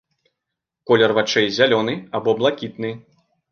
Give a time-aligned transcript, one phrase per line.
[0.91, 2.95] Колер вачэй зялёны або блакітны.